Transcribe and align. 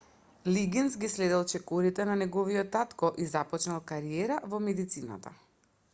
лигинс 0.53 0.95
ги 1.01 1.09
следел 1.15 1.43
чекорите 1.51 2.07
на 2.11 2.15
неговиот 2.21 2.71
татко 2.77 3.13
и 3.25 3.27
започнал 3.35 3.85
кариера 3.93 4.43
во 4.55 4.67
медицината 4.71 5.39